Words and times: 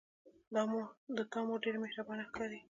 د 1.15 1.17
تا 1.31 1.39
مور 1.47 1.59
ډیره 1.63 1.79
مهربانه 1.83 2.23
ښکاري 2.29 2.59